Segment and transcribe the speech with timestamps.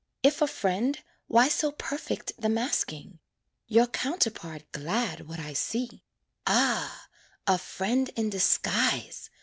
[0.23, 3.19] If a friend, why so perfect the masking?
[3.67, 6.01] Your counterpart glad would I see.
[6.47, 7.07] Ah,
[7.45, 9.29] a friend in disguise!